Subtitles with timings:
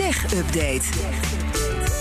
[0.00, 0.82] Tech Update.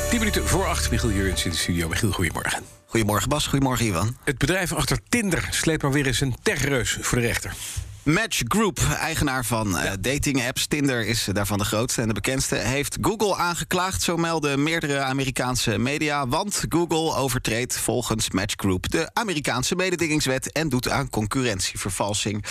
[0.09, 1.87] 10 minuten voor 8, Michiel Jurens in de studio.
[1.87, 2.63] Michiel, goedemorgen.
[2.85, 4.17] Goedemorgen Bas, goedemorgen Ivan.
[4.23, 7.53] Het bedrijf achter Tinder sleept maar weer eens een techreus voor de rechter.
[8.03, 12.97] Match Group, eigenaar van uh, dating-apps, Tinder is daarvan de grootste en de bekendste, heeft
[13.01, 16.27] Google aangeklaagd, zo melden meerdere Amerikaanse media.
[16.27, 22.45] Want Google overtreedt volgens Match Group de Amerikaanse mededingingswet en doet aan concurrentievervalsing.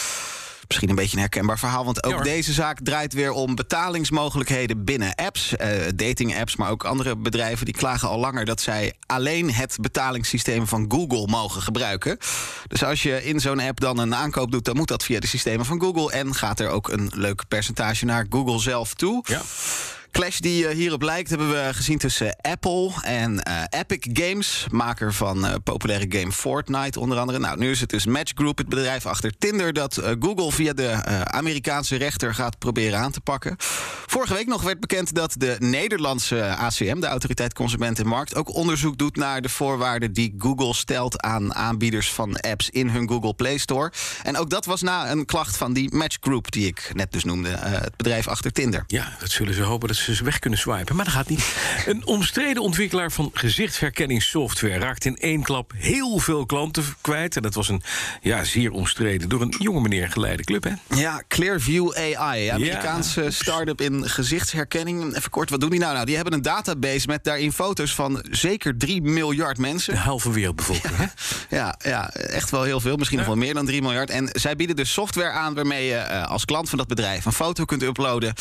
[0.68, 5.14] Misschien een beetje een herkenbaar verhaal, want ook deze zaak draait weer om betalingsmogelijkheden binnen
[5.14, 9.76] apps, uh, dating-apps, maar ook andere bedrijven die klagen al langer dat zij alleen het
[9.80, 12.18] betalingssysteem van Google mogen gebruiken.
[12.66, 15.26] Dus als je in zo'n app dan een aankoop doet, dan moet dat via de
[15.26, 19.24] systemen van Google en gaat er ook een leuk percentage naar Google zelf toe.
[19.28, 19.42] Ja
[20.18, 25.14] clash die uh, hierop lijkt hebben we gezien tussen Apple en uh, Epic Games, maker
[25.14, 27.38] van populaire game Fortnite onder andere.
[27.38, 31.04] Nou, nu is het dus Match Group, het bedrijf achter Tinder, dat Google via de
[31.24, 33.56] Amerikaanse rechter gaat proberen aan te pakken.
[34.06, 38.54] Vorige week nog werd bekend dat de Nederlandse ACM, de Autoriteit Consument en Markt, ook
[38.54, 43.34] onderzoek doet naar de voorwaarden die Google stelt aan aanbieders van apps in hun Google
[43.34, 43.92] Play Store.
[44.22, 47.24] En ook dat was na een klacht van die Match Group, die ik net dus
[47.24, 48.84] noemde, het bedrijf achter Tinder.
[48.86, 50.96] Ja, dat zullen ze hopen dat ze weg kunnen swipen.
[50.96, 51.54] Maar dat gaat niet.
[51.86, 57.36] Een omstreden ontwikkelaar van gezichtsherkenningssoftware raakt in één klap heel veel klanten kwijt.
[57.36, 57.82] En dat was een
[58.20, 60.64] ja, zeer omstreden, door een jonge meneer geleide club.
[60.64, 60.96] Hè?
[60.96, 63.30] Ja, Clearview AI, Amerikaanse ja.
[63.30, 65.16] start-up in gezichtsherkenning.
[65.16, 65.92] Even kort, wat doen die nou?
[65.92, 69.94] Nou, die hebben een database met daarin foto's van zeker 3 miljard mensen.
[69.94, 70.96] De halve wereldbevolking.
[70.98, 71.08] Ja,
[71.50, 72.96] ja, ja, echt wel heel veel.
[72.96, 74.10] Misschien nog wel meer dan 3 miljard.
[74.10, 77.32] En zij bieden dus software aan waarmee je uh, als klant van dat bedrijf een
[77.32, 78.34] foto kunt uploaden.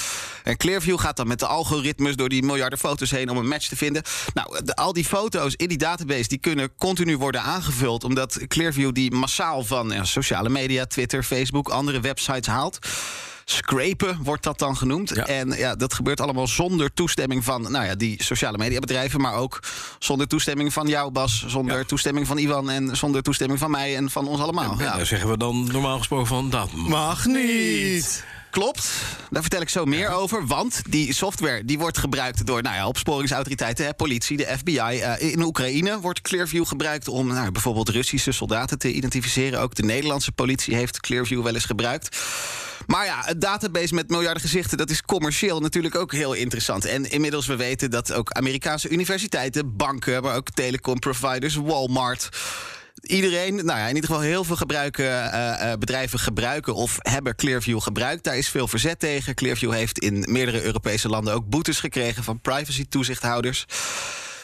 [0.48, 3.68] En Clearview gaat dan met de algoritmes door die miljarden foto's heen om een match
[3.68, 4.04] te vinden.
[4.34, 8.94] Nou, de, al die foto's in die database die kunnen continu worden aangevuld, omdat Clearview
[8.94, 12.80] die massaal van ja, sociale media, Twitter, Facebook, andere websites haalt.
[13.46, 15.12] Scrapen wordt dat dan genoemd.
[15.16, 15.26] Ja.
[15.26, 19.22] En ja, dat gebeurt allemaal zonder toestemming van nou ja, die sociale mediabedrijven.
[19.22, 19.60] Maar ook
[20.00, 21.44] zonder toestemming van jou, Bas.
[21.48, 21.84] Zonder Ja.
[21.84, 22.70] toestemming van Ivan.
[22.70, 24.76] En zonder toestemming van mij en van ons allemaal.
[24.78, 24.96] Ja, Ja.
[24.96, 28.24] Daar zeggen we dan normaal gesproken van dat Mag niet.
[28.58, 28.92] Klopt,
[29.30, 30.48] daar vertel ik zo meer over.
[30.48, 34.78] Want die software die wordt gebruikt door nou ja, opsporingsautoriteiten, hè, politie, de FBI.
[34.78, 39.60] Eh, in Oekraïne wordt Clearview gebruikt om nou, bijvoorbeeld Russische soldaten te identificeren.
[39.60, 42.18] Ook de Nederlandse politie heeft Clearview wel eens gebruikt.
[42.88, 46.86] Maar ja, het database met miljarden gezichten, dat is commercieel natuurlijk ook heel interessant.
[46.86, 52.30] En inmiddels we weten dat ook Amerikaanse universiteiten, banken, maar ook telecomproviders, Walmart.
[53.08, 57.36] Iedereen, nou ja, in ieder geval heel veel gebruiken, eh, eh, bedrijven gebruiken of hebben
[57.36, 58.24] Clearview gebruikt.
[58.24, 59.36] Daar is veel verzet tegen.
[59.36, 63.66] Clearview heeft in meerdere Europese landen ook boetes gekregen van privacy-toezichthouders.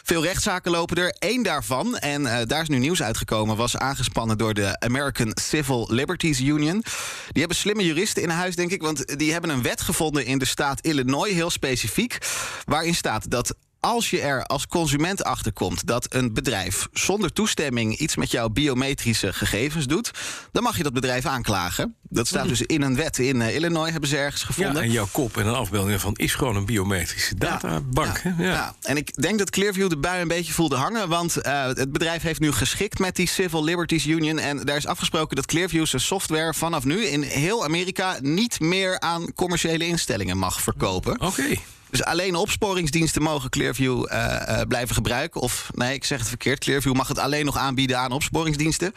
[0.03, 1.15] Veel rechtszaken lopen er.
[1.19, 5.87] Eén daarvan, en eh, daar is nu nieuws uitgekomen, was aangespannen door de American Civil
[5.91, 6.83] Liberties Union.
[7.31, 10.37] Die hebben slimme juristen in huis, denk ik, want die hebben een wet gevonden in
[10.37, 12.17] de staat Illinois, heel specifiek,
[12.65, 17.95] waarin staat dat als je er als consument achter komt dat een bedrijf zonder toestemming
[17.97, 20.11] iets met jouw biometrische gegevens doet,
[20.51, 21.95] dan mag je dat bedrijf aanklagen.
[22.09, 24.81] Dat staat dus in een wet in eh, Illinois, hebben ze ergens Ja, gevonden.
[24.83, 28.21] en jouw kop en een afbeelding ervan is gewoon een biometrische databank.
[28.23, 28.43] Ja, ja.
[28.45, 28.75] Ja.
[28.81, 31.09] en ik denk dat Clearview de bui een beetje voelde hangen.
[31.09, 34.39] Want eh, het bedrijf heeft nu geschikt met die Civil Liberties Union.
[34.39, 38.99] En daar is afgesproken dat Clearview zijn software vanaf nu in heel Amerika niet meer
[38.99, 41.21] aan commerciële instellingen mag verkopen.
[41.21, 41.55] Oké.
[41.93, 45.41] Dus alleen opsporingsdiensten mogen Clearview eh, eh, blijven gebruiken.
[45.41, 46.59] Of nee, ik zeg het verkeerd.
[46.59, 48.93] Clearview mag het alleen nog aanbieden aan opsporingsdiensten.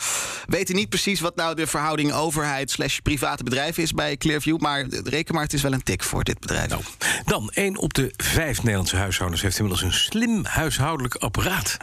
[0.46, 4.58] Weten niet precies wat nou de verhouding overheid slash private bedrijven is bij Clearview.
[4.58, 6.68] Maar reken maar, het is wel een tik voor dit bedrijf.
[6.68, 6.82] Nou,
[7.24, 11.76] dan één op de vijf Nederlandse huishoudens heeft inmiddels een slim huishoudelijk apparaat.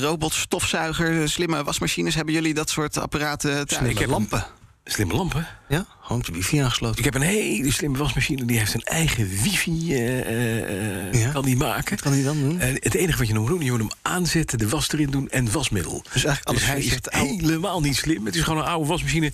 [0.00, 2.14] Robot, stofzuiger, slimme wasmachines.
[2.14, 4.06] Hebben jullie dat soort apparaten thuis?
[4.06, 4.46] Lampen.
[4.88, 5.46] Slimme lampen.
[5.68, 6.98] Ja, gewoon op de wifi aangesloten.
[6.98, 8.44] Ik heb een hele slimme wasmachine.
[8.44, 9.94] Die heeft een eigen wifi.
[9.94, 11.30] eh, eh, eh, Ja?
[11.30, 11.90] Kan die maken.
[11.90, 12.58] Wat kan hij dan doen?
[12.60, 15.52] Het enige wat je moet doen, je moet hem aanzetten, de was erin doen en
[15.52, 16.02] wasmiddel.
[16.12, 18.26] Dus eigenlijk alles hij is helemaal niet slim.
[18.26, 19.32] Het is gewoon een oude wasmachine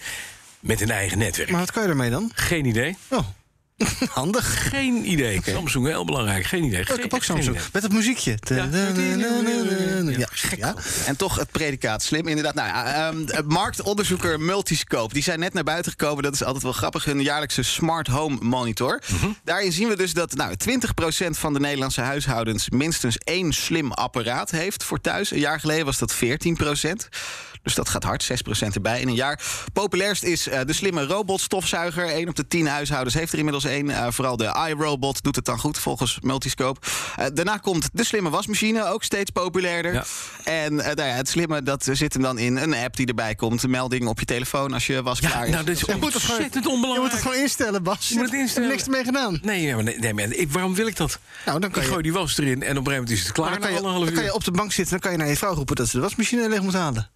[0.61, 1.51] met een eigen netwerk.
[1.51, 2.31] Maar wat kan je ermee dan?
[2.35, 2.97] Geen idee.
[3.09, 3.27] Oh,
[4.21, 4.69] handig.
[4.69, 5.41] Geen idee.
[5.45, 6.45] Samsung, heel belangrijk.
[6.45, 6.85] Geen idee.
[6.85, 7.59] Geen, ik heb ook Samsung.
[7.73, 8.39] Met dat muziekje.
[8.45, 8.69] Ja.
[10.19, 10.59] Ja, gek.
[10.59, 10.75] Ja,
[11.07, 12.55] en toch het predicaat slim, inderdaad.
[12.55, 16.23] Nou ja, het marktonderzoeker Multiscope, die zijn net naar buiten gekomen.
[16.23, 19.01] Dat is altijd wel grappig, hun jaarlijkse Smart Home Monitor.
[19.45, 24.51] Daarin zien we dus dat nou, 20% van de Nederlandse huishoudens minstens één slim apparaat
[24.51, 25.31] heeft voor thuis.
[25.31, 26.19] Een jaar geleden was dat 14%.
[27.63, 29.41] Dus dat gaat hard, 6% erbij in een jaar.
[29.73, 32.05] Populairst is eh, de slimme robotstofzuiger.
[32.09, 33.91] 1 op de 10 huishoudens heeft er inmiddels één.
[33.91, 36.81] Eh, vooral de iRobot doet het dan goed, volgens Multiscope.
[37.17, 39.93] Eh, daarna komt de slimme wasmachine, ook steeds populairder.
[39.93, 40.05] Ja.
[40.45, 43.35] En eh, nou ja, het slimme dat zit hem dan in een app die erbij
[43.35, 43.63] komt.
[43.63, 45.53] Een melding op je telefoon als je was Ja, klaar is.
[45.53, 47.13] nou, dit is ontzettend Je moet onbelangrijk.
[47.13, 48.09] het gewoon instellen, Bas.
[48.09, 48.69] Je moet het instellen.
[48.69, 49.39] Er niks mee gedaan.
[49.43, 51.19] Nee, nee, maar, nee, nee, maar ik, waarom wil ik dat?
[51.47, 53.23] Nou, dan kan ik je- gooi die was erin en op een gegeven moment is
[53.23, 55.11] het klaar dan na kan, je, dan kan je op de bank zitten en dan
[55.11, 57.11] kan je naar je vrouw roepen dat ze de wasmachine leeg moet halen.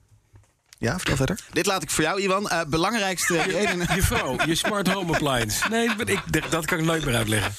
[0.78, 1.38] Ja, vertel verder.
[1.52, 2.48] Dit laat ik voor jou, Iwan.
[2.48, 3.78] Eh, belangrijkste reden.
[3.94, 5.68] Je vrouw, je smart home appliance.
[5.68, 7.52] Nee, maar ik, dat kan ik nooit meer uitleggen.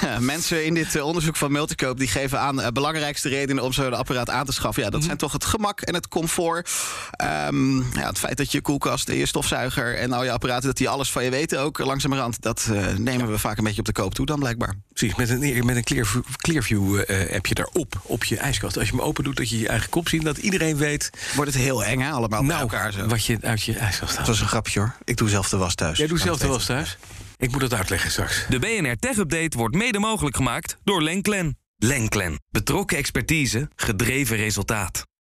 [0.20, 3.94] Mensen in dit eh, onderzoek van Multicope die geven aan eh, belangrijkste redenen om zo'n
[3.94, 4.82] apparaat aan te schaffen.
[4.82, 6.70] Ja, dat zijn toch het gemak en het comfort.
[7.10, 10.76] Ehm, ja, het feit dat je koelkast en je stofzuiger en al je apparaten, dat
[10.76, 12.42] die alles van je weten ook langzamerhand.
[12.42, 14.74] Dat eh, nemen we vaak een beetje op de koop toe dan blijkbaar.
[14.92, 18.78] Precies, met een, met een Clearview, Clearview eh, heb je daarop, op je ijskast.
[18.78, 20.24] Als je hem open doet, dat je je eigen kop ziet.
[20.24, 22.10] Dat iedereen weet Wordt het heel eng, hè?
[22.10, 23.06] Allemaal bij nou, elkaar zo.
[23.06, 24.26] wat je uit je ijskast haalt.
[24.26, 24.94] Dat is een grapje hoor.
[25.04, 25.98] Ik doe zelf de was thuis.
[25.98, 26.98] Jij doet zelf de was thuis?
[27.38, 28.46] Ik moet het uitleggen straks.
[28.48, 31.58] De BNR Tech Update wordt mede mogelijk gemaakt door Lenklen.
[31.76, 32.40] Lenklen.
[32.50, 35.07] Betrokken expertise, gedreven resultaat.